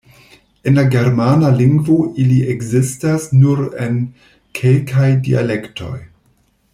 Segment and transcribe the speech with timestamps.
[0.69, 4.03] En la Germana lingvo ili ekzistas nur en
[4.61, 5.95] kelkaj dialektoj.